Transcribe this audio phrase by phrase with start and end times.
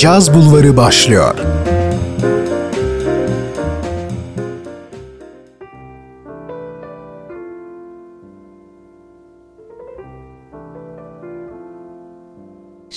[0.00, 1.49] Caz Bulvarı başlıyor.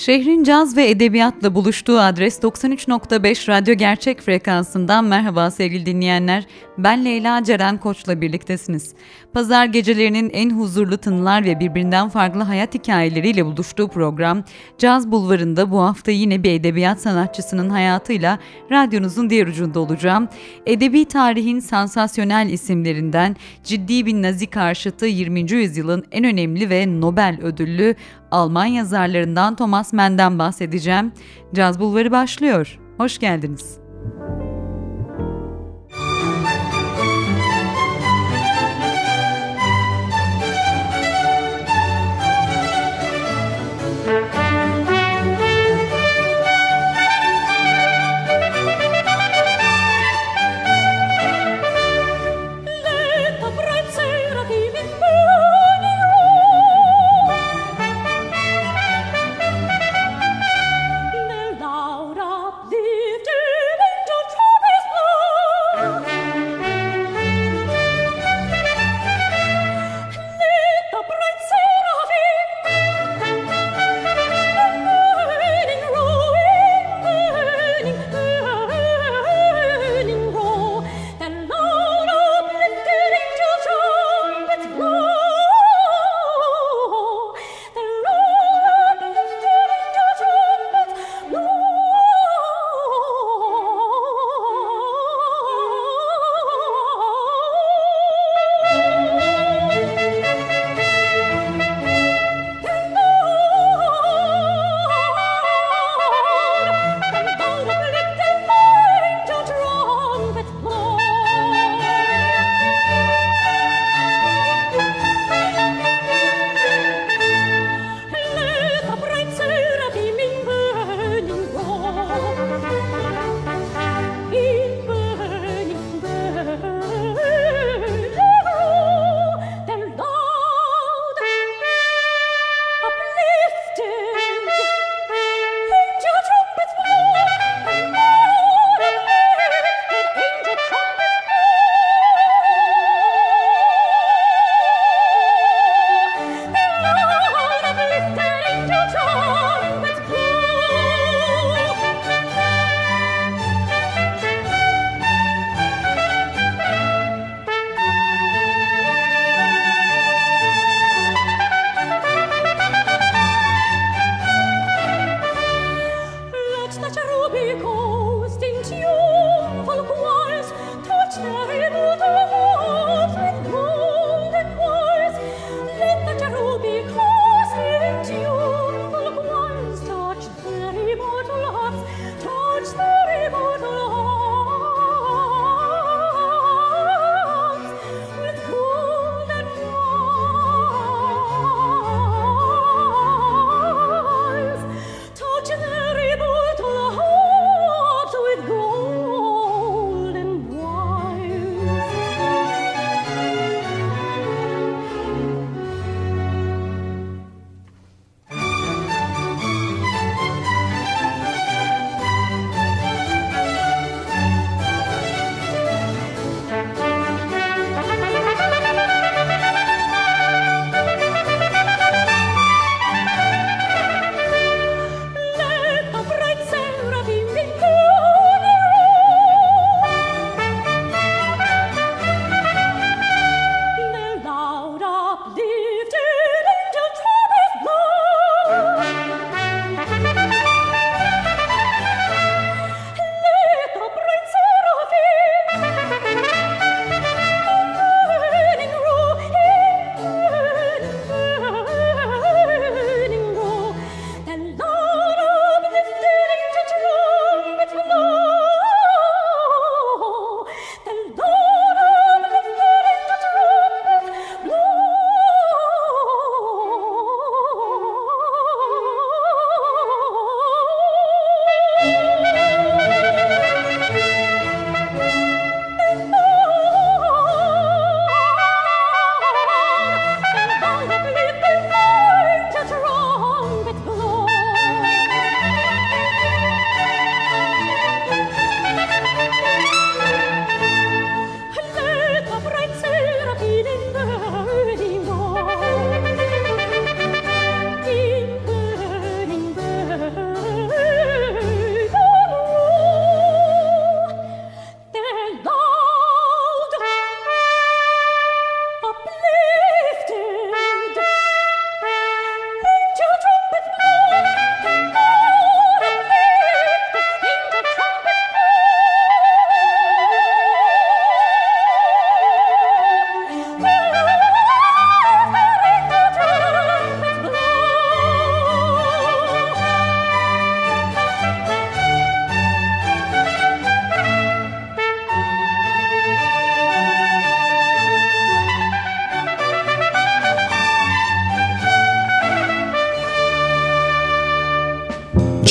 [0.04, 6.46] Şehrin caz ve edebiyatla buluştuğu adres 93.5 Radyo Gerçek frekansından merhaba sevgili dinleyenler.
[6.78, 8.94] Ben Leyla Ceren Koç'la birliktesiniz.
[9.32, 14.44] Pazar gecelerinin en huzurlu tınılar ve birbirinden farklı hayat hikayeleriyle buluştuğu program
[14.78, 18.38] Caz Bulvarı'nda bu hafta yine bir edebiyat sanatçısının hayatıyla
[18.70, 20.28] radyonuzun diğer ucunda olacağım.
[20.66, 25.52] Edebi tarihin sansasyonel isimlerinden ciddi bir nazi karşıtı 20.
[25.52, 27.94] yüzyılın en önemli ve Nobel ödüllü
[28.34, 31.12] Alman yazarlarından Thomas Mann'den bahsedeceğim.
[31.54, 32.78] Caz Bulvarı başlıyor.
[32.98, 33.78] Hoş geldiniz.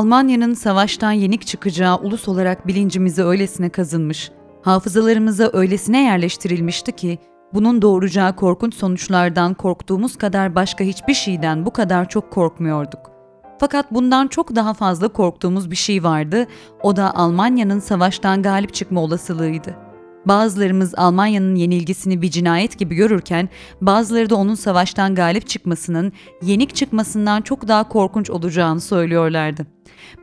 [0.00, 4.30] Almanya'nın savaştan yenik çıkacağı ulus olarak bilincimize öylesine kazınmış,
[4.62, 7.18] hafızalarımıza öylesine yerleştirilmişti ki,
[7.54, 13.10] bunun doğuracağı korkunç sonuçlardan korktuğumuz kadar başka hiçbir şeyden bu kadar çok korkmuyorduk.
[13.58, 16.46] Fakat bundan çok daha fazla korktuğumuz bir şey vardı,
[16.82, 19.89] o da Almanya'nın savaştan galip çıkma olasılığıydı.
[20.26, 23.48] Bazılarımız Almanya'nın yenilgisini bir cinayet gibi görürken
[23.80, 26.12] bazıları da onun savaştan galip çıkmasının
[26.42, 29.66] yenik çıkmasından çok daha korkunç olacağını söylüyorlardı.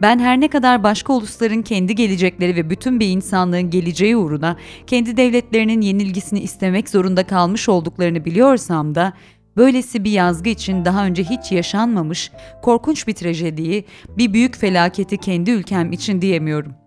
[0.01, 5.17] Ben her ne kadar başka ulusların kendi gelecekleri ve bütün bir insanlığın geleceği uğruna kendi
[5.17, 9.13] devletlerinin yenilgisini istemek zorunda kalmış olduklarını biliyorsam da
[9.57, 13.85] böylesi bir yazgı için daha önce hiç yaşanmamış korkunç bir trajediyi,
[14.17, 16.86] bir büyük felaketi kendi ülkem için diyemiyorum.''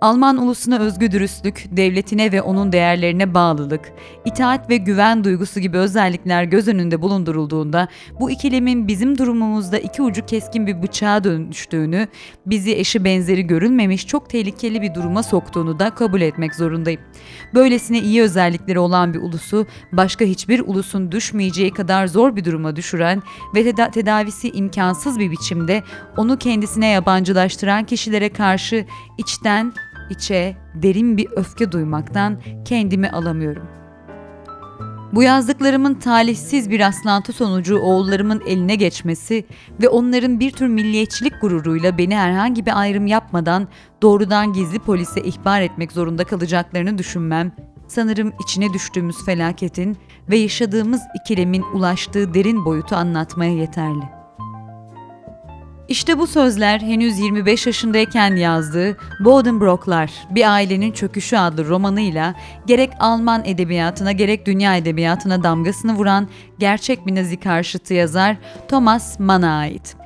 [0.00, 3.92] Alman ulusuna özgü dürüstlük, devletine ve onun değerlerine bağlılık,
[4.24, 7.88] itaat ve güven duygusu gibi özellikler göz önünde bulundurulduğunda
[8.20, 12.08] bu ikilemin bizim durumumuzda iki ucu keskin bir bıçağa dönüştüğünü,
[12.46, 17.00] bizi eşi benzeri görülmemiş çok tehlikeli bir duruma soktuğunu da kabul etmek zorundayım.
[17.54, 23.22] Böylesine iyi özellikleri olan bir ulusu başka hiçbir ulusun düşmeyeceği kadar zor bir duruma düşüren
[23.54, 25.82] ve teda- tedavisi imkansız bir biçimde
[26.16, 28.86] onu kendisine yabancılaştıran kişilere karşı
[29.18, 29.72] içten
[30.10, 33.80] içe derin bir öfke duymaktan kendimi alamıyorum.
[35.12, 39.44] Bu yazdıklarımın talihsiz bir rastlantı sonucu oğullarımın eline geçmesi
[39.82, 43.68] ve onların bir tür milliyetçilik gururuyla beni herhangi bir ayrım yapmadan
[44.02, 47.52] doğrudan gizli polise ihbar etmek zorunda kalacaklarını düşünmem,
[47.88, 49.96] sanırım içine düştüğümüz felaketin
[50.30, 54.19] ve yaşadığımız ikilemin ulaştığı derin boyutu anlatmaya yeterli.''
[55.90, 62.34] İşte bu sözler henüz 25 yaşındayken yazdığı Bodenbrocklar, Bir Ailenin Çöküşü adlı romanıyla
[62.66, 66.28] gerek Alman edebiyatına gerek dünya edebiyatına damgasını vuran
[66.58, 68.36] gerçek bir nazi karşıtı yazar
[68.68, 69.99] Thomas Mann'a ait.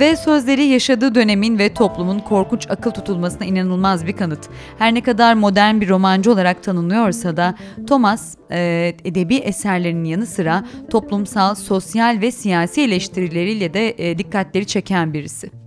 [0.00, 4.48] Ve sözleri yaşadığı dönemin ve toplumun korkunç akıl tutulmasına inanılmaz bir kanıt.
[4.78, 7.54] Her ne kadar modern bir romancı olarak tanınıyorsa da
[7.86, 15.14] Thomas e, edebi eserlerinin yanı sıra toplumsal, sosyal ve siyasi eleştirileriyle de e, dikkatleri çeken
[15.14, 15.63] birisi.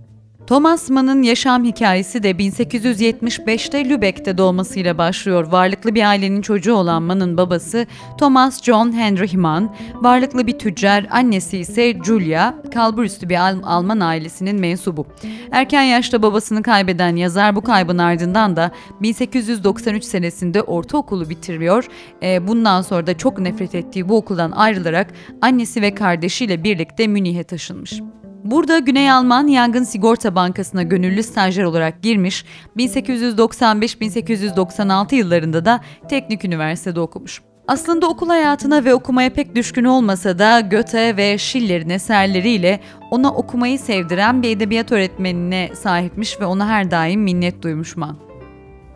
[0.48, 5.46] Thomas Mann'ın yaşam hikayesi de 1875'te Lübeck'te doğmasıyla başlıyor.
[5.52, 7.86] Varlıklı bir ailenin çocuğu olan Mann'ın babası
[8.18, 14.60] Thomas John Henry Mann, varlıklı bir tüccar, annesi ise Julia, kalburüstü bir Al- Alman ailesinin
[14.60, 15.06] mensubu.
[15.52, 21.88] Erken yaşta babasını kaybeden yazar bu kaybın ardından da 1893 senesinde ortaokulu bitiriyor.
[22.22, 25.12] E, bundan sonra da çok nefret ettiği bu okuldan ayrılarak
[25.42, 28.00] annesi ve kardeşiyle birlikte Münih'e taşınmış.
[28.44, 32.44] Burada Güney Alman Yangın Sigorta Bankası'na gönüllü stajyer olarak girmiş,
[32.76, 37.42] 1895-1896 yıllarında da Teknik Üniversitede okumuş.
[37.68, 42.80] Aslında okul hayatına ve okumaya pek düşkün olmasa da Goethe ve Schiller'in eserleriyle
[43.10, 48.27] ona okumayı sevdiren bir edebiyat öğretmenine sahipmiş ve ona her daim minnet duymuş Man.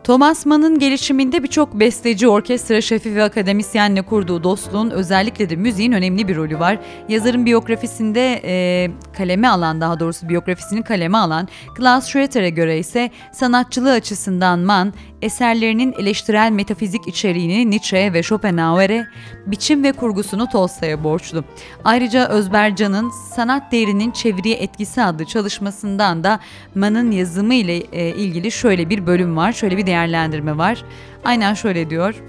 [0.05, 6.29] Thomas Mann'ın gelişiminde birçok besteci, orkestra şefi ve akademisyenle kurduğu dostluğun özellikle de müziğin önemli
[6.29, 6.79] bir rolü var.
[7.09, 13.93] Yazarın biyografisinde e, kaleme alan, daha doğrusu biyografisini kaleme alan Klaus Schroeder'e göre ise sanatçılığı
[13.93, 19.07] açısından Mann eserlerinin eleştirel metafizik içeriğini Nietzsche ve Schopenhauer'e,
[19.47, 21.45] biçim ve kurgusunu Tolstoy'a borçlu.
[21.85, 26.41] Ayrıca Özbercan'ın Sanat Değerinin Çeviriye Etkisi adlı çalışmasından da
[26.75, 30.85] Mann'ın yazımı ile e, ilgili şöyle bir bölüm var, şöyle bir değerlendirme var.
[31.25, 32.23] Aynen şöyle diyor.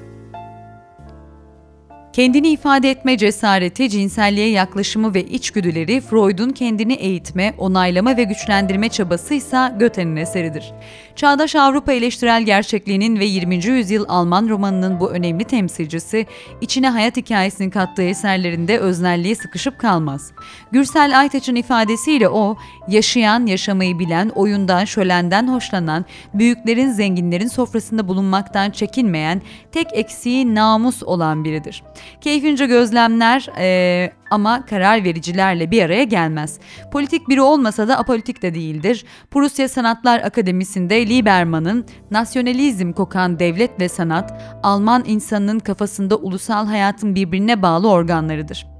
[2.13, 9.75] Kendini ifade etme cesareti, cinselliğe yaklaşımı ve içgüdüleri Freud'un kendini eğitme, onaylama ve güçlendirme çabasıysa
[9.79, 10.73] Goethe'nin eseridir.
[11.15, 13.65] Çağdaş Avrupa eleştirel gerçekliğinin ve 20.
[13.65, 16.25] yüzyıl Alman romanının bu önemli temsilcisi,
[16.61, 20.31] içine hayat hikayesini kattığı eserlerinde öznelliğe sıkışıp kalmaz.
[20.71, 29.41] Gürsel Aytaç'ın ifadesiyle o, yaşayan, yaşamayı bilen, oyundan, şölenden hoşlanan, büyüklerin, zenginlerin sofrasında bulunmaktan çekinmeyen,
[29.71, 31.83] tek eksiği namus olan biridir.
[32.21, 36.59] Keyfince gözlemler e, ama karar vericilerle bir araya gelmez.
[36.91, 39.05] Politik biri olmasa da apolitik de değildir.
[39.31, 47.61] Prusya Sanatlar Akademisi'nde Lieberman'ın nasyonalizm kokan devlet ve sanat, Alman insanının kafasında ulusal hayatın birbirine
[47.61, 48.72] bağlı organlarıdır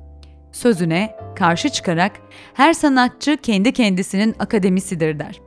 [0.54, 2.12] sözüne karşı çıkarak
[2.54, 5.42] her sanatçı kendi kendisinin akademisidir der.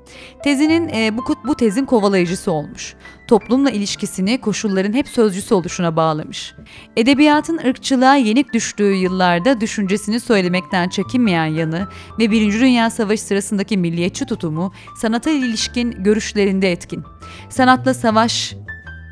[0.44, 2.94] Tezinin e, bu, bu tezin kovalayıcısı olmuş.
[3.28, 6.54] Toplumla ilişkisini koşulların hep sözcüsü oluşuna bağlamış.
[6.96, 14.26] Edebiyatın ırkçılığa yenik düştüğü yıllarda düşüncesini söylemekten çekinmeyen yanı ve Birinci Dünya Savaşı sırasındaki milliyetçi
[14.26, 17.04] tutumu sanata ilişkin görüşlerinde etkin.
[17.48, 18.54] Sanatla savaş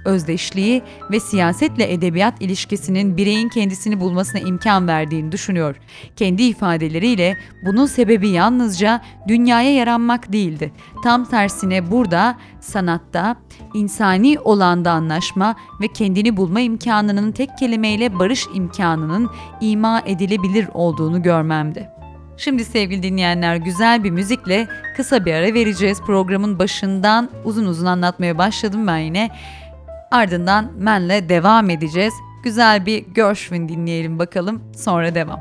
[0.04, 5.76] özdeşliği ve siyasetle edebiyat ilişkisinin bireyin kendisini bulmasına imkan verdiğini düşünüyor.
[6.16, 10.72] Kendi ifadeleriyle bunun sebebi yalnızca dünyaya yaranmak değildi.
[11.04, 13.36] Tam tersine burada sanatta
[13.74, 19.30] insani olanda anlaşma ve kendini bulma imkanının tek kelimeyle barış imkanının
[19.60, 21.94] ima edilebilir olduğunu görmemdi.
[22.36, 26.00] Şimdi sevgili dinleyenler güzel bir müzikle kısa bir ara vereceğiz.
[26.00, 29.30] Programın başından uzun uzun anlatmaya başladım ben yine.
[30.14, 32.14] Ardından Men'le devam edeceğiz.
[32.44, 34.62] Güzel bir Gershwin dinleyelim bakalım.
[34.76, 35.40] Sonra devam.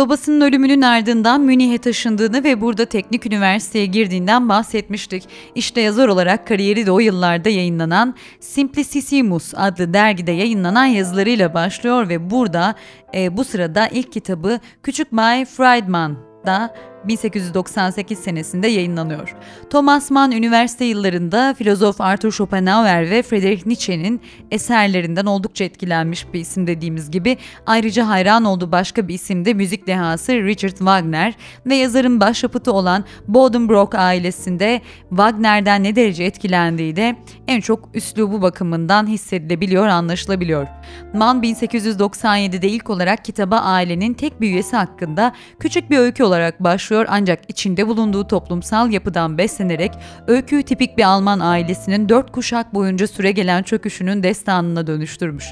[0.00, 5.28] Babasının ölümünün ardından Münih'e taşındığını ve burada teknik üniversiteye girdiğinden bahsetmiştik.
[5.54, 12.30] İşte yazar olarak kariyeri de o yıllarda yayınlanan Simplicissimus adlı dergide yayınlanan yazılarıyla başlıyor ve
[12.30, 12.74] burada
[13.14, 19.34] e, bu sırada ilk kitabı Küçük May Friedman da 1898 senesinde yayınlanıyor.
[19.70, 26.66] Thomas Mann üniversite yıllarında filozof Arthur Schopenhauer ve Friedrich Nietzsche'nin eserlerinden oldukça etkilenmiş bir isim
[26.66, 27.36] dediğimiz gibi.
[27.66, 31.34] Ayrıca hayran olduğu başka bir isim de müzik dehası Richard Wagner
[31.66, 37.16] ve yazarın başyapıtı olan Bodenbrock ailesinde Wagner'den ne derece etkilendiği de
[37.48, 40.66] en çok üslubu bakımından hissedilebiliyor, anlaşılabiliyor.
[41.14, 46.89] Mann 1897'de ilk olarak kitaba ailenin tek bir üyesi hakkında küçük bir öykü olarak başlıyor
[47.08, 49.92] ancak içinde bulunduğu toplumsal yapıdan beslenerek
[50.26, 55.44] öyküyü tipik bir Alman ailesinin dört kuşak boyunca süre gelen çöküşünün destanına dönüştürmüş.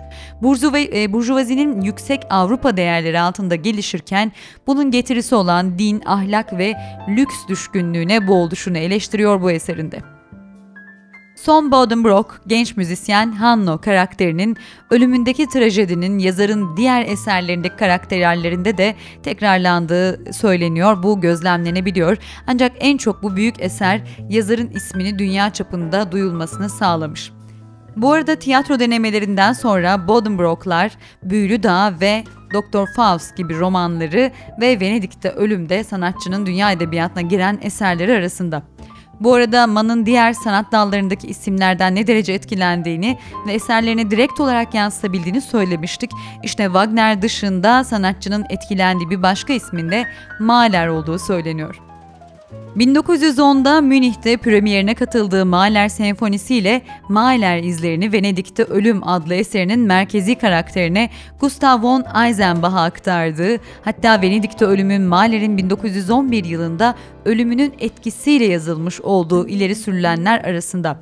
[0.42, 4.32] E, Burjuvazinin yüksek Avrupa değerleri altında gelişirken
[4.66, 6.74] bunun getirisi olan din, ahlak ve
[7.08, 10.17] lüks düşkünlüğüne boğuluşunu eleştiriyor bu eserinde.
[11.42, 14.56] Son Bodenbrock, genç müzisyen Hanno karakterinin
[14.90, 21.02] ölümündeki trajedinin yazarın diğer eserlerindeki karakterlerinde de tekrarlandığı söyleniyor.
[21.02, 22.16] Bu gözlemlenebiliyor.
[22.46, 27.32] Ancak en çok bu büyük eser yazarın ismini dünya çapında duyulmasını sağlamış.
[27.96, 32.24] Bu arada tiyatro denemelerinden sonra Bodenbrock'lar Büyülü Dağ ve
[32.54, 38.62] Doktor Faust gibi romanları ve Venedik'te Ölüm'de sanatçının dünya edebiyatına giren eserleri arasında.
[39.20, 45.40] Bu arada Mann'ın diğer sanat dallarındaki isimlerden ne derece etkilendiğini ve eserlerine direkt olarak yansıtabildiğini
[45.40, 46.10] söylemiştik.
[46.42, 50.06] İşte Wagner dışında sanatçının etkilendiği bir başka isminde
[50.40, 51.87] Mahler olduğu söyleniyor.
[52.76, 61.10] 1910'da Münih'te premierine katıldığı Mahler Senfonisi ile Mahler izlerini Venedik'te Ölüm adlı eserinin merkezi karakterine
[61.40, 69.74] Gustav von Eisenbach'a aktardığı, hatta Venedik'te Ölüm'ün Mahler'in 1911 yılında ölümünün etkisiyle yazılmış olduğu ileri
[69.74, 71.00] sürülenler arasında.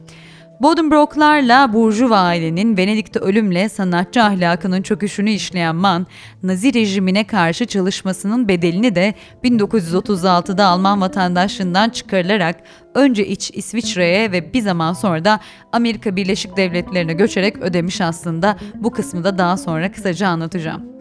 [0.63, 6.07] Bodenbrock'larla Burjuva ailenin Venedik'te ölümle sanatçı ahlakının çöküşünü işleyen Mann,
[6.43, 9.15] Nazi rejimine karşı çalışmasının bedelini de
[9.45, 12.57] 1936'da Alman vatandaşlığından çıkarılarak
[12.95, 15.41] önce iç İsviçre'ye ve bir zaman sonra da
[15.73, 18.57] Amerika Birleşik Devletleri'ne göçerek ödemiş aslında.
[18.75, 20.96] Bu kısmı da daha sonra kısaca anlatacağım.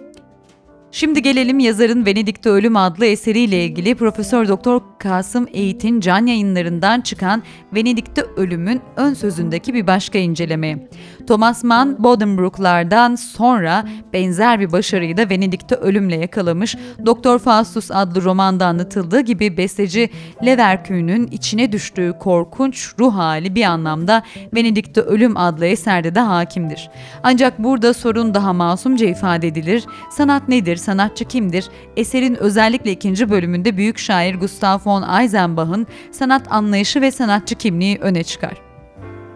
[0.95, 7.43] Şimdi gelelim yazarın Venedik'te Ölüm adlı eseriyle ilgili Profesör Doktor Kasım Eğit'in can yayınlarından çıkan
[7.75, 10.89] Venedik'te Ölüm'ün ön sözündeki bir başka incelemeye.
[11.27, 16.75] Thomas Mann, Bodenbrook'lardan sonra benzer bir başarıyı da Venedik'te Ölüm'le yakalamış.
[17.05, 20.09] Doktor Faustus adlı romanda anlatıldığı gibi besteci
[20.45, 24.23] Leverkühn'ün içine düştüğü korkunç ruh hali bir anlamda
[24.55, 26.89] Venedik'te Ölüm adlı eserde de hakimdir.
[27.23, 29.85] Ancak burada sorun daha masumca ifade edilir.
[30.11, 30.75] Sanat nedir?
[30.75, 31.69] sanatçı kimdir?
[31.97, 38.23] Eserin özellikle ikinci bölümünde büyük şair Gustav von Eisenbach'ın sanat anlayışı ve sanatçı kimliği öne
[38.23, 38.74] çıkar.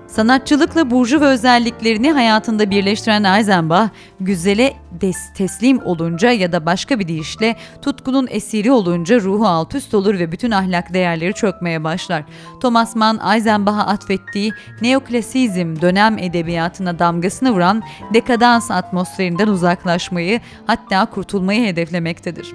[0.09, 7.07] Sanatçılıkla burcu ve özelliklerini hayatında birleştiren Eisenbach, güzele des teslim olunca ya da başka bir
[7.07, 12.23] deyişle tutkunun esiri olunca ruhu alt üst olur ve bütün ahlak değerleri çökmeye başlar.
[12.61, 22.53] Thomas Mann, Eisenbach'a atfettiği neoklasizm dönem edebiyatına damgasını vuran dekadans atmosferinden uzaklaşmayı hatta kurtulmayı hedeflemektedir.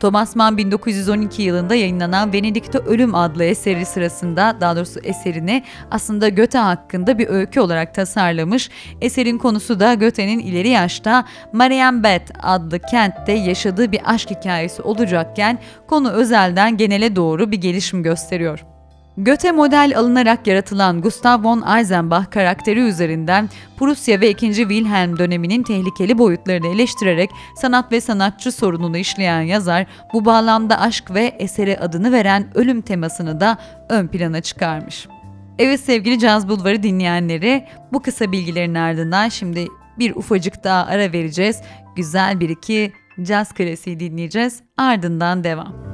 [0.00, 6.58] Thomas Mann 1912 yılında yayınlanan Venedik'te Ölüm adlı eseri sırasında daha doğrusu eserini aslında Göte
[6.58, 8.70] hakkında bir öykü olarak tasarlamış.
[9.00, 16.10] Eserin konusu da Göte'nin ileri yaşta Marienbad adlı kentte yaşadığı bir aşk hikayesi olacakken konu
[16.10, 18.73] özelden genele doğru bir gelişim gösteriyor.
[19.16, 24.54] Göte model alınarak yaratılan Gustav von Eisenbach karakteri üzerinden Prusya ve 2.
[24.54, 31.36] Wilhelm döneminin tehlikeli boyutlarını eleştirerek sanat ve sanatçı sorununu işleyen yazar bu bağlamda aşk ve
[31.38, 35.08] esere adını veren ölüm temasını da ön plana çıkarmış.
[35.58, 39.66] Evet sevgili Caz Bulvarı dinleyenleri bu kısa bilgilerin ardından şimdi
[39.98, 41.62] bir ufacık daha ara vereceğiz.
[41.96, 44.62] Güzel bir iki caz klasiği dinleyeceğiz.
[44.76, 45.93] Ardından devam.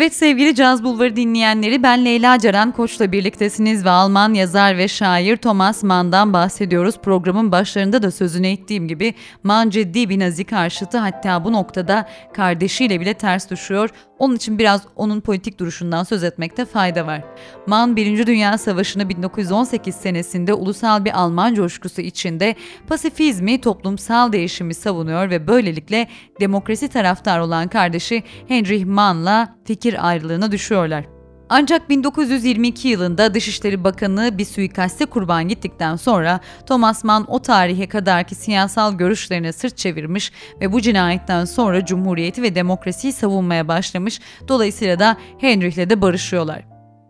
[0.00, 5.36] Evet sevgili Caz Bulvarı dinleyenleri ben Leyla Ceren Koç'la birliktesiniz ve Alman yazar ve şair
[5.36, 6.98] Thomas Mann'dan bahsediyoruz.
[6.98, 13.00] Programın başlarında da sözünü ettiğim gibi Mann ciddi bir nazi karşıtı hatta bu noktada kardeşiyle
[13.00, 13.90] bile ters düşüyor.
[14.20, 17.24] Onun için biraz onun politik duruşundan söz etmekte fayda var.
[17.66, 18.26] Mann 1.
[18.26, 22.54] Dünya Savaşı'nı 1918 senesinde ulusal bir Alman coşkusu içinde
[22.88, 26.08] pasifizmi, toplumsal değişimi savunuyor ve böylelikle
[26.40, 31.19] demokrasi taraftar olan kardeşi Heinrich Mann'la fikir ayrılığına düşüyorlar.
[31.52, 38.34] Ancak 1922 yılında Dışişleri Bakanı bir suikaste kurban gittikten sonra Thomas Mann o tarihe kadarki
[38.34, 44.20] siyasal görüşlerine sırt çevirmiş ve bu cinayetten sonra Cumhuriyeti ve demokrasiyi savunmaya başlamış.
[44.48, 46.62] Dolayısıyla da Heinrich'le de barışıyorlar.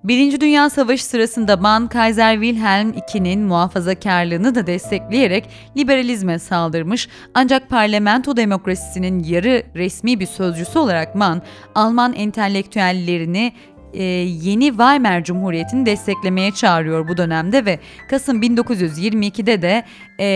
[0.05, 8.37] Birinci Dünya Savaşı sırasında Mann, Kaiser Wilhelm II'nin muhafazakarlığını da destekleyerek liberalizme saldırmış ancak parlamento
[8.37, 11.43] demokrasisinin yarı resmi bir sözcüsü olarak Mann,
[11.75, 13.53] Alman entelektüellerini
[13.95, 17.79] e, yeni Weimar Cumhuriyeti'ni desteklemeye çağırıyor bu dönemde ve
[18.11, 19.85] Kasım 1922'de de
[20.21, 20.27] e,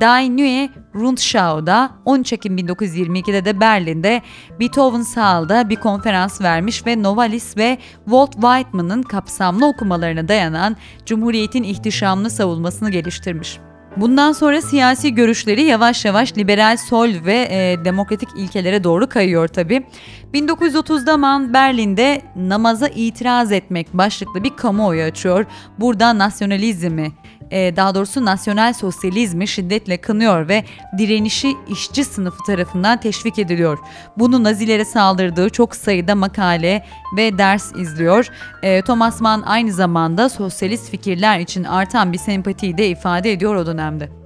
[0.00, 4.22] Die Neue Rundschau'da 13 Ekim 1922'de de Berlin'de
[4.60, 12.30] Beethoven Saal'da bir konferans vermiş ve Novalis ve Walt Whitman'ın kapsamlı okumalarına dayanan Cumhuriyet'in ihtişamlı
[12.30, 13.58] savunmasını geliştirmiş.
[13.96, 19.86] Bundan sonra siyasi görüşleri yavaş yavaş liberal sol ve e, demokratik ilkelere doğru kayıyor tabi.
[20.34, 25.46] 1930'da Man Berlin'de namaza itiraz etmek başlıklı bir kamuoyu açıyor.
[25.78, 27.12] Burada nasyonalizmi,
[27.54, 30.64] daha doğrusu nasyonel sosyalizmi şiddetle kınıyor ve
[30.98, 33.78] direnişi işçi sınıfı tarafından teşvik ediliyor.
[34.16, 36.84] Bunu Nazilere saldırdığı çok sayıda makale
[37.16, 38.28] ve ders izliyor.
[38.62, 43.66] E, Thomas Mann aynı zamanda sosyalist fikirler için artan bir sempatiyi de ifade ediyor o
[43.66, 44.24] dönemde.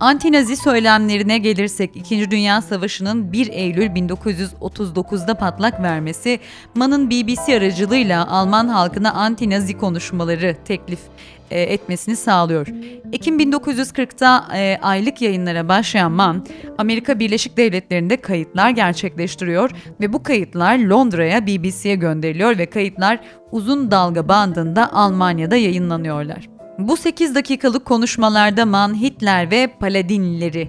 [0.00, 2.30] Antinazi söylemlerine gelirsek 2.
[2.30, 6.40] Dünya Savaşı'nın 1 Eylül 1939'da patlak vermesi
[6.74, 11.00] Mann'ın BBC aracılığıyla Alman halkına antinazi konuşmaları teklif
[11.50, 12.66] e, etmesini sağlıyor.
[13.12, 16.46] Ekim 1940'ta e, aylık yayınlara başlayan Mann,
[16.78, 19.70] Amerika Birleşik Devletleri'nde kayıtlar gerçekleştiriyor
[20.00, 23.20] ve bu kayıtlar Londra'ya BBC'ye gönderiliyor ve kayıtlar
[23.52, 26.48] uzun dalga bandında Almanya'da yayınlanıyorlar.
[26.78, 30.68] Bu 8 dakikalık konuşmalarda Mann Hitler ve Paladinleri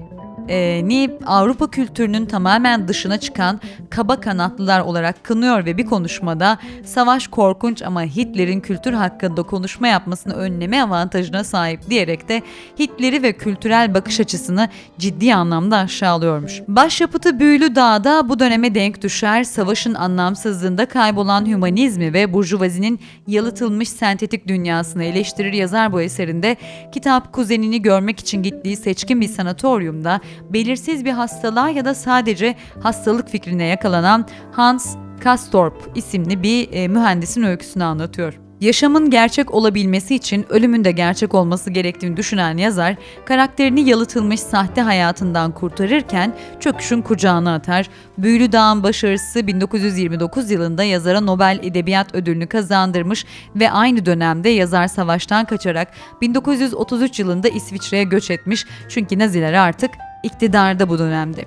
[0.49, 7.27] e, ni Avrupa kültürünün tamamen dışına çıkan kaba kanatlılar olarak kınıyor ve bir konuşmada savaş
[7.27, 12.41] korkunç ama Hitler'in kültür hakkında konuşma yapmasını önleme avantajına sahip diyerek de
[12.79, 16.61] Hitler'i ve kültürel bakış açısını ciddi anlamda aşağılıyormuş.
[16.67, 24.47] Başyapıtı Büyülü Dağ'da bu döneme denk düşer, savaşın anlamsızlığında kaybolan hümanizmi ve burjuvazinin yalıtılmış sentetik
[24.47, 26.57] dünyasını eleştirir yazar bu eserinde
[26.91, 33.29] kitap kuzenini görmek için gittiği seçkin bir sanatoryumda belirsiz bir hastalığa ya da sadece hastalık
[33.29, 38.39] fikrine yakalanan Hans Kastorp isimli bir e, mühendisin öyküsünü anlatıyor.
[38.61, 45.51] Yaşamın gerçek olabilmesi için ölümün de gerçek olması gerektiğini düşünen yazar, karakterini yalıtılmış sahte hayatından
[45.51, 47.89] kurtarırken çöküşün kucağına atar.
[48.17, 53.25] Büyülü Dağ'ın başarısı 1929 yılında yazara Nobel Edebiyat Ödülünü kazandırmış
[53.55, 55.87] ve aynı dönemde yazar savaştan kaçarak
[56.21, 59.91] 1933 yılında İsviçre'ye göç etmiş çünkü Naziler artık
[60.27, 61.45] iktidarda bu dönemde.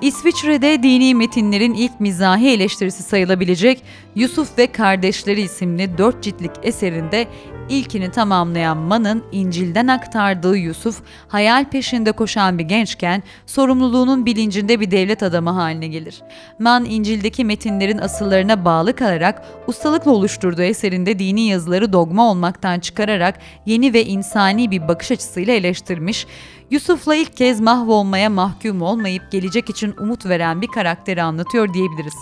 [0.00, 3.82] İsviçre'de dini metinlerin ilk mizahi eleştirisi sayılabilecek
[4.14, 7.26] Yusuf ve Kardeşleri isimli dört ciltlik eserinde
[7.68, 15.22] ilkini tamamlayan Mann'ın İncil'den aktardığı Yusuf, hayal peşinde koşan bir gençken sorumluluğunun bilincinde bir devlet
[15.22, 16.22] adamı haline gelir.
[16.58, 23.92] Mann, İncil'deki metinlerin asıllarına bağlı kalarak ustalıkla oluşturduğu eserinde dini yazıları dogma olmaktan çıkararak yeni
[23.92, 26.26] ve insani bir bakış açısıyla eleştirmiş,
[26.74, 32.14] Yusuf'la ilk kez mahvolmaya mahkum olmayıp gelecek için umut veren bir karakteri anlatıyor diyebiliriz.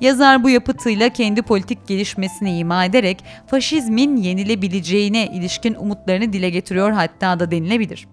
[0.00, 7.40] Yazar bu yapıtıyla kendi politik gelişmesini ima ederek faşizmin yenilebileceğine ilişkin umutlarını dile getiriyor hatta
[7.40, 8.06] da denilebilir.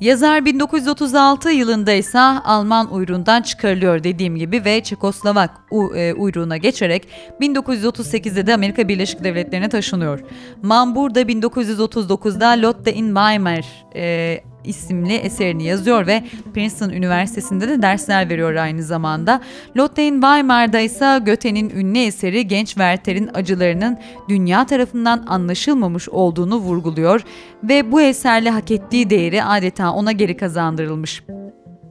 [0.00, 5.50] Yazar 1936 yılında ise Alman uyruğundan çıkarılıyor dediğim gibi ve Çekoslovak
[5.94, 7.08] e, uyruğuna geçerek
[7.40, 10.20] 1938'de de Amerika Birleşik Devletleri'ne taşınıyor.
[10.62, 13.64] Man burada 1939'da Lotte in Weimar
[13.94, 19.40] e, isimli eserini yazıyor ve Princeton Üniversitesi'nde de dersler veriyor aynı zamanda.
[19.76, 23.98] Lotte in Weimar'da ise Goethe'nin ünlü eseri genç Werther'in acılarının
[24.28, 27.24] dünya tarafından anlaşılmamış olduğunu vurguluyor
[27.62, 31.22] ve bu eserle hak ettiği değeri adeta ona geri kazandırılmış.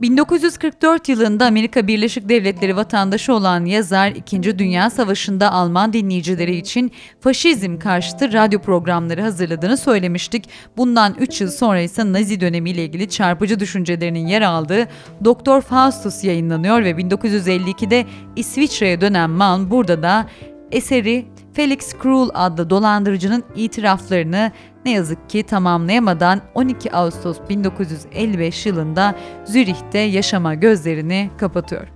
[0.03, 4.59] 1944 yılında Amerika Birleşik Devletleri vatandaşı olan yazar 2.
[4.59, 10.49] Dünya Savaşı'nda Alman dinleyicileri için faşizm karşıtı radyo programları hazırladığını söylemiştik.
[10.77, 14.87] Bundan 3 yıl sonra ise Nazi dönemiyle ilgili çarpıcı düşüncelerinin yer aldığı
[15.25, 20.29] Doktor Faustus yayınlanıyor ve 1952'de İsviçre'ye dönen Mann burada da
[20.71, 24.51] Eseri Felix Krull adlı dolandırıcının itiraflarını
[24.85, 29.15] ne yazık ki tamamlayamadan 12 Ağustos 1955 yılında
[29.45, 31.87] Zürih'te yaşama gözlerini kapatıyor.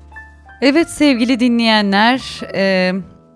[0.62, 2.94] Evet sevgili dinleyenler, e,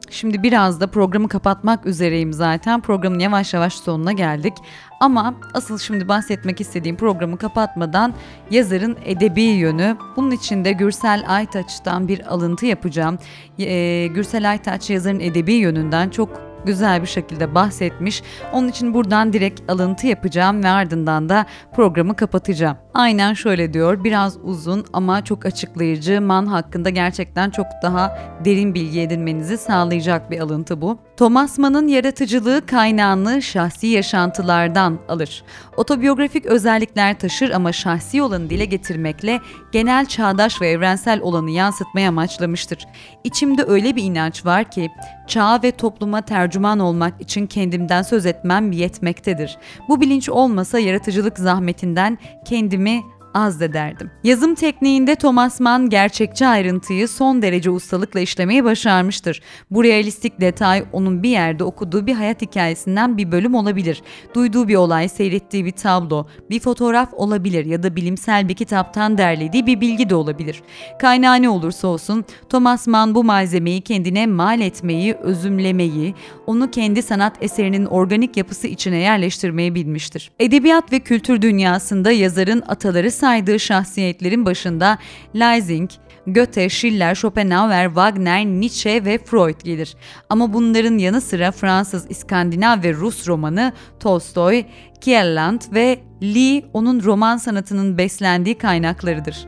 [0.10, 2.82] şimdi biraz da programı kapatmak üzereyim zaten.
[2.82, 4.54] Programın yavaş yavaş sonuna geldik.
[5.00, 8.14] Ama asıl şimdi bahsetmek istediğim programı kapatmadan
[8.52, 9.98] yazarın edebi yönü.
[10.16, 13.18] Bunun için de Gürsel Aytaç'tan bir alıntı yapacağım.
[13.60, 18.24] E, Gürsel Aytaç yazarın edebi yönünden çok güzel bir şekilde bahsetmiş.
[18.54, 21.46] Onun için buradan direkt alıntı yapacağım ve ardından da
[21.76, 22.78] programı kapatacağım.
[22.94, 24.04] Aynen şöyle diyor.
[24.04, 26.22] Biraz uzun ama çok açıklayıcı.
[26.22, 31.00] Man hakkında gerçekten çok daha derin bilgi edinmenizi sağlayacak bir alıntı bu.
[31.22, 35.44] Thomas Mann'ın yaratıcılığı kaynağını şahsi yaşantılardan alır.
[35.78, 39.40] Otobiyografik özellikler taşır ama şahsi olanı dile getirmekle
[39.72, 42.88] genel çağdaş ve evrensel olanı yansıtmaya amaçlamıştır.
[43.24, 44.92] İçimde öyle bir inanç var ki
[45.28, 49.58] çağa ve topluma tercüman olmak için kendimden söz etmem yetmektedir.
[49.90, 53.02] Bu bilinç olmasa yaratıcılık zahmetinden kendimi
[53.34, 54.12] azdederdim.
[54.24, 59.42] Yazım tekniğinde Thomas Mann gerçekçi ayrıntıyı son derece ustalıkla işlemeyi başarmıştır.
[59.72, 64.02] Bu realistik detay onun bir yerde okuduğu bir hayat hikayesinden bir bölüm olabilir.
[64.34, 69.66] Duyduğu bir olay, seyrettiği bir tablo, bir fotoğraf olabilir ya da bilimsel bir kitaptan derlediği
[69.66, 70.62] bir bilgi de olabilir.
[71.00, 76.16] Kaynağı ne olursa olsun Thomas Mann bu malzemeyi kendine mal etmeyi, özümlemeyi,
[76.48, 80.32] onu kendi sanat eserinin organik yapısı içine yerleştirmeyi bilmiştir.
[80.40, 84.98] Edebiyat ve kültür dünyasında yazarın ataları saydığı şahsiyetlerin başında
[85.36, 85.90] Leising,
[86.28, 89.96] Goethe, Schiller, Schopenhauer, Wagner, Nietzsche ve Freud gelir.
[90.30, 94.64] Ama bunların yanı sıra Fransız, İskandinav ve Rus romanı Tolstoy,
[95.02, 99.48] Kierland ve Lee onun roman sanatının beslendiği kaynaklarıdır.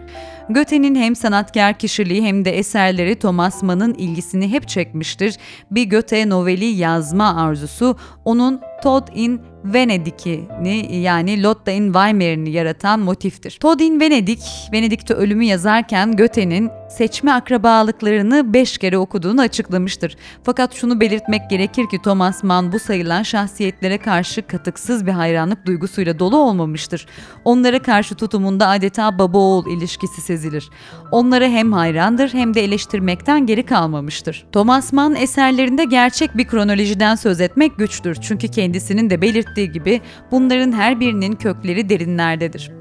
[0.50, 5.38] Goethe'nin hem sanatkar kişiliği hem de eserleri Thomas Mann'ın ilgisini hep çekmiştir.
[5.72, 13.58] Bir Goethe noveli yazma arzusu onun Todd in Venedik'ini yani Lotta in Weimar'ini yaratan motiftir.
[13.62, 14.40] Todd in Venedik,
[14.74, 20.18] Venedik'te ölümü yazarken Goethe'nin seçme akrabalıklarını beş kere okuduğunu açıklamıştır.
[20.44, 26.20] Fakat şunu belirtmek gerekir ki Thomas Mann bu sayılan şahsiyetlere karşı katıksız bir hayranlık duygusuyla
[26.20, 27.06] dolu olmamıştır.
[27.46, 30.70] Onlara karşı tutumunda adeta baba oğul ilişkisi sezilir.
[31.12, 34.46] Onlara hem hayrandır hem de eleştirmekten geri kalmamıştır.
[34.52, 40.72] Thomas Mann eserlerinde gerçek bir kronolojiden söz etmek güçtür çünkü kendisinin de belirttiği gibi bunların
[40.72, 42.72] her birinin kökleri derinlerdedir.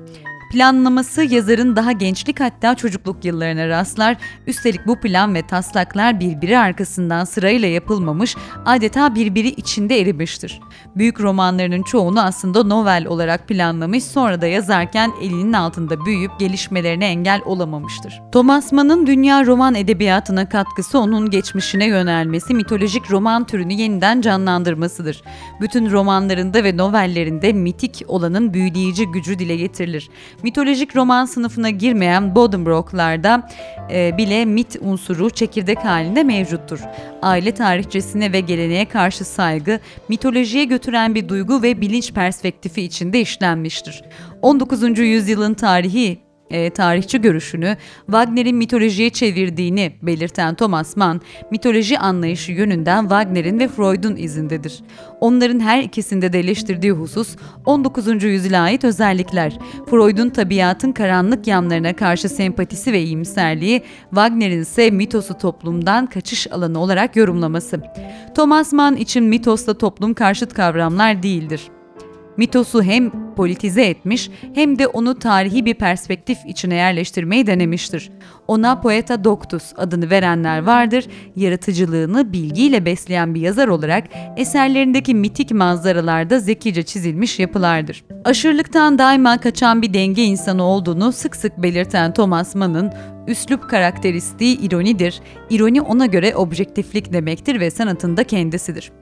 [0.53, 4.17] Planlaması yazarın daha gençlik hatta çocukluk yıllarına rastlar.
[4.47, 8.37] Üstelik bu plan ve taslaklar birbiri arkasından sırayla yapılmamış,
[8.67, 10.61] adeta birbiri içinde erimiştir.
[10.97, 17.41] Büyük romanlarının çoğunu aslında novel olarak planlamış, sonra da yazarken elinin altında büyüyüp gelişmelerine engel
[17.45, 18.23] olamamıştır.
[18.33, 25.23] Thomas Mann'ın dünya roman edebiyatına katkısı onun geçmişine yönelmesi, mitolojik roman türünü yeniden canlandırmasıdır.
[25.61, 30.11] Bütün romanlarında ve novellerinde mitik olanın büyüleyici gücü dile getirilir
[30.43, 33.49] mitolojik roman sınıfına girmeyen Bodenbrock'larda
[33.91, 36.81] e, bile mit unsuru çekirdek halinde mevcuttur.
[37.23, 44.03] Aile tarihçesine ve geleneğe karşı saygı, mitolojiye götüren bir duygu ve bilinç perspektifi içinde işlenmiştir.
[44.43, 44.99] 19.
[44.99, 47.77] yüzyılın tarihi e, tarihçi görüşünü
[48.07, 54.81] Wagner'in mitolojiye çevirdiğini belirten Thomas Mann, mitoloji anlayışı yönünden Wagner'in ve Freud'un izindedir.
[55.21, 58.23] Onların her ikisinde de eleştirdiği husus 19.
[58.23, 59.59] yüzyıla ait özellikler.
[59.91, 67.17] Freud'un tabiatın karanlık yanlarına karşı sempatisi ve iyimserliği, Wagner'in ise mitosu toplumdan kaçış alanı olarak
[67.17, 67.81] yorumlaması.
[68.35, 71.61] Thomas Mann için mitosla toplum karşıt kavramlar değildir.
[72.37, 78.11] Mitosu hem politize etmiş hem de onu tarihi bir perspektif içine yerleştirmeyi denemiştir.
[78.53, 84.05] Ona Poeta Doctus adını verenler vardır, yaratıcılığını bilgiyle besleyen bir yazar olarak
[84.37, 88.05] eserlerindeki mitik manzaralarda zekice çizilmiş yapılardır.
[88.25, 92.93] Aşırılıktan daima kaçan bir denge insanı olduğunu sık sık belirten Thomas Mann'ın
[93.27, 95.21] Üslup karakteristiği ironidir.
[95.51, 98.93] İroni ona göre objektiflik demektir ve sanatında kendisidir.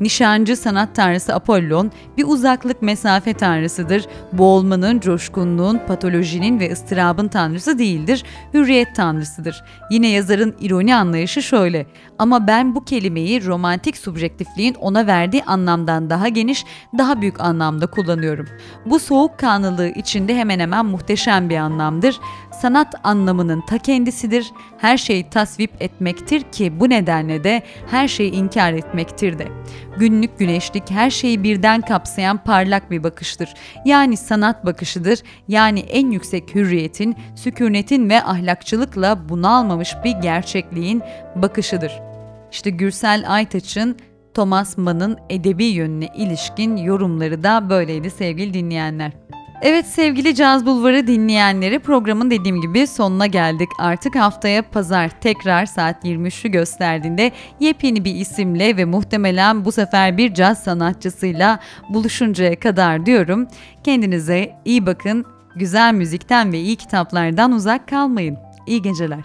[0.00, 4.06] Nişancı sanat tanrısı Apollon bir uzaklık mesafe tanrısıdır.
[4.32, 8.24] Boğulmanın, coşkunluğun, patolojinin ve ıstırabın tanrısı değildir.
[8.54, 9.64] Hürriyet tanrısıdır.
[9.90, 11.86] Yine yazarın ironi anlayışı şöyle.
[12.18, 16.64] Ama ben bu kelimeyi romantik subjektifliğin ona verdiği anlamdan daha geniş,
[16.98, 18.46] daha büyük anlamda kullanıyorum.
[18.86, 22.20] Bu soğukkanlılığı içinde hemen hemen muhteşem bir anlamdır.
[22.60, 24.52] Sanat anlamının ta kendisidir.
[24.78, 29.48] Her şeyi tasvip etmektir ki bu nedenle de her şeyi inkar etmektir de.
[29.98, 33.54] Günlük güneşlik her şeyi birden kapsayan parlak bir bakıştır.
[33.84, 35.22] Yani sanat bakışıdır.
[35.48, 41.02] Yani en yüksek hürriyetin, sükunetin ve ahlakçılıkla bunalmamış bir gerçekliğin
[41.36, 42.10] bakışıdır.''
[42.52, 43.96] İşte Gürsel Aytaç'ın
[44.34, 49.12] Thomas Mann'ın edebi yönüne ilişkin yorumları da böyleydi sevgili dinleyenler.
[49.62, 53.68] Evet sevgili Caz Bulvarı dinleyenleri programın dediğim gibi sonuna geldik.
[53.78, 60.34] Artık haftaya pazar tekrar saat 23'ü gösterdiğinde yepyeni bir isimle ve muhtemelen bu sefer bir
[60.34, 61.58] caz sanatçısıyla
[61.88, 63.48] buluşuncaya kadar diyorum.
[63.84, 65.24] Kendinize iyi bakın,
[65.56, 68.38] güzel müzikten ve iyi kitaplardan uzak kalmayın.
[68.66, 69.24] İyi geceler.